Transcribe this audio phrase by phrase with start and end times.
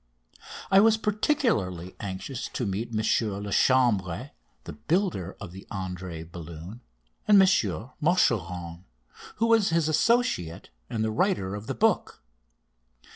[0.71, 3.03] I was particularly anxious to meet M.
[3.43, 4.31] Lachambre,
[4.63, 6.81] the builder of the Andrée balloon,
[7.27, 7.47] and M.
[8.01, 8.83] Machuron,
[9.35, 12.23] who was his associate and the writer of the book.